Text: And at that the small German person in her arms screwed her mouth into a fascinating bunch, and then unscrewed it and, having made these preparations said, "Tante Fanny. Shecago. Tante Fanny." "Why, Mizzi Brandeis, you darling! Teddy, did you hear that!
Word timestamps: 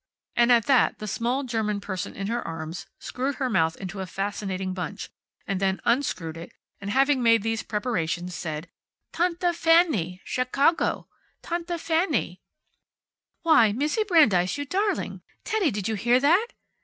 And 0.35 0.51
at 0.51 0.65
that 0.65 0.97
the 0.97 1.05
small 1.07 1.43
German 1.43 1.79
person 1.79 2.15
in 2.15 2.25
her 2.25 2.41
arms 2.41 2.87
screwed 2.97 3.35
her 3.35 3.51
mouth 3.51 3.75
into 3.77 3.99
a 3.99 4.07
fascinating 4.07 4.73
bunch, 4.73 5.11
and 5.45 5.59
then 5.59 5.79
unscrewed 5.85 6.37
it 6.37 6.51
and, 6.79 6.89
having 6.89 7.21
made 7.21 7.43
these 7.43 7.61
preparations 7.61 8.33
said, 8.33 8.67
"Tante 9.13 9.53
Fanny. 9.53 10.19
Shecago. 10.25 11.07
Tante 11.43 11.77
Fanny." 11.77 12.41
"Why, 13.43 13.73
Mizzi 13.73 14.03
Brandeis, 14.03 14.57
you 14.57 14.65
darling! 14.65 15.21
Teddy, 15.43 15.69
did 15.69 15.87
you 15.87 15.93
hear 15.93 16.19
that! 16.19 16.47